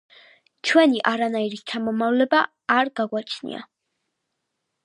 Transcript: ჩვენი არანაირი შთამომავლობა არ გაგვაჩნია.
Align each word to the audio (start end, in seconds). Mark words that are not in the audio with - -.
ჩვენი 0.69 1.03
არანაირი 1.11 1.59
შთამომავლობა 1.61 2.41
არ 2.79 2.93
გაგვაჩნია. 3.01 3.63